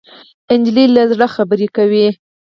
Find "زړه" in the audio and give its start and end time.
1.11-1.27